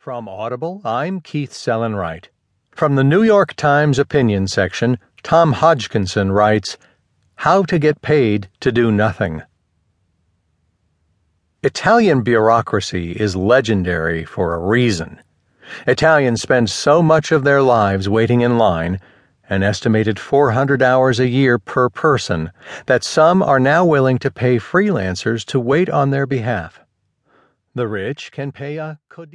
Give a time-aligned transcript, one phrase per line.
[0.00, 2.30] From Audible, I'm Keith Sellon-Wright.
[2.70, 6.78] From the New York Times opinion section, Tom Hodgkinson writes
[7.34, 9.42] How to Get Paid to Do Nothing.
[11.62, 15.20] Italian bureaucracy is legendary for a reason.
[15.86, 19.00] Italians spend so much of their lives waiting in line,
[19.50, 22.52] an estimated 400 hours a year per person,
[22.86, 26.80] that some are now willing to pay freelancers to wait on their behalf.
[27.72, 28.98] The rich can pay a